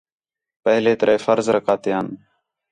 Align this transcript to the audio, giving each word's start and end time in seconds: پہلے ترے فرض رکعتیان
پہلے 0.63 0.91
ترے 0.99 1.17
فرض 1.25 1.45
رکعتیان 1.55 2.05